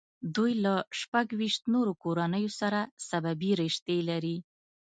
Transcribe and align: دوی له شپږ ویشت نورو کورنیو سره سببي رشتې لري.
دوی 0.35 0.53
له 0.65 0.75
شپږ 0.99 1.27
ویشت 1.39 1.63
نورو 1.73 1.93
کورنیو 2.03 2.51
سره 2.59 2.79
سببي 3.09 3.51
رشتې 3.61 3.97
لري. 4.09 4.37